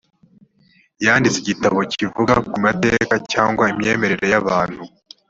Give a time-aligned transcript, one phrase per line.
[1.05, 4.81] yanditse igitabo kivuga ku mateka cyangwa imyemerere y abantu.